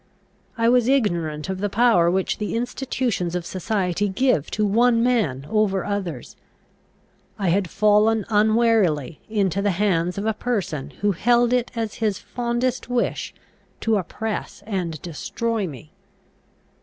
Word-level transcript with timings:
I 0.57 0.67
was 0.67 0.87
ignorant 0.87 1.47
of 1.47 1.59
the 1.59 1.69
power 1.69 2.09
which 2.09 2.39
the 2.39 2.55
institutions 2.55 3.35
of 3.35 3.45
society 3.45 4.09
give 4.09 4.49
to 4.49 4.65
one 4.65 5.03
man 5.03 5.45
over 5.47 5.85
others; 5.85 6.35
I 7.37 7.49
had 7.49 7.69
fallen 7.69 8.25
unwarily 8.27 9.19
into 9.29 9.61
the 9.61 9.69
hands 9.77 10.17
of 10.17 10.25
a 10.25 10.33
person 10.33 10.89
who 11.01 11.11
held 11.11 11.53
it 11.53 11.71
as 11.75 11.93
his 12.01 12.17
fondest 12.17 12.89
wish 12.89 13.31
to 13.81 13.97
oppress 13.97 14.63
and 14.65 14.99
destroy 15.03 15.67
me. 15.67 15.91